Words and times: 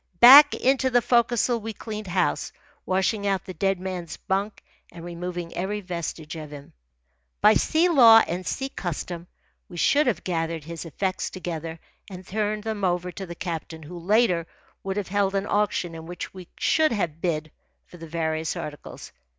Back 0.19 0.55
into 0.55 0.89
the 0.89 0.99
forecastle 1.03 1.59
we 1.59 1.73
cleaned 1.73 2.07
house, 2.07 2.51
washing 2.87 3.27
out 3.27 3.45
the 3.45 3.53
dead 3.53 3.79
man's 3.79 4.17
bunk 4.17 4.63
and 4.91 5.05
removing 5.05 5.53
every 5.55 5.79
vestige 5.79 6.35
of 6.35 6.49
him. 6.49 6.73
By 7.39 7.53
sea 7.53 7.87
law 7.87 8.23
and 8.27 8.43
sea 8.43 8.69
custom, 8.69 9.27
we 9.69 9.77
should 9.77 10.07
have 10.07 10.23
gathered 10.23 10.63
his 10.63 10.85
effects 10.85 11.29
together 11.29 11.79
and 12.09 12.25
turned 12.25 12.63
them 12.63 12.83
over 12.83 13.11
to 13.11 13.27
the 13.27 13.35
captain, 13.35 13.83
who, 13.83 13.99
later, 13.99 14.47
would 14.83 14.97
have 14.97 15.09
held 15.09 15.35
an 15.35 15.45
auction 15.45 15.93
in 15.93 16.07
which 16.07 16.33
we 16.33 16.47
should 16.57 16.91
have 16.91 17.21
bid 17.21 17.51
for 17.85 17.97
the 17.97 18.07
various 18.07 18.55
articles. 18.57 19.11